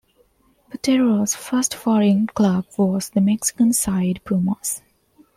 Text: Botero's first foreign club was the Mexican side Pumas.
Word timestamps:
Botero's 0.71 1.35
first 1.35 1.75
foreign 1.75 2.25
club 2.25 2.65
was 2.75 3.09
the 3.09 3.21
Mexican 3.21 3.71
side 3.71 4.19
Pumas. 4.25 4.81